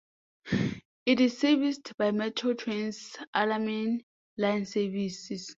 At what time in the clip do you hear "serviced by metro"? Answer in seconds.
1.37-2.55